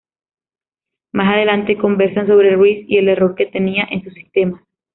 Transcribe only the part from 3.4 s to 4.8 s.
tenía en sus sistemas.